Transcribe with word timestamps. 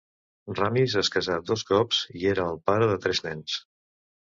Ramis 0.59 0.95
es 1.01 1.11
casà 1.17 1.35
dos 1.51 1.65
cops 1.73 2.01
i 2.23 2.27
era 2.33 2.49
el 2.55 2.59
pare 2.73 2.91
de 2.95 2.99
tres 3.07 3.25
nens. 3.31 3.63